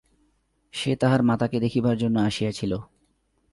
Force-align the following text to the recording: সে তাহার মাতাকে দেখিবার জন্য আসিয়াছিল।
সে 0.73 0.91
তাহার 0.95 1.21
মাতাকে 1.23 1.57
দেখিবার 1.59 1.95
জন্য 1.97 2.19
আসিয়াছিল। 2.19 2.71